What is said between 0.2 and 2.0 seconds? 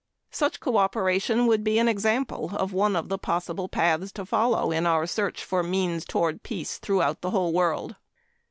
Such cooperation would be an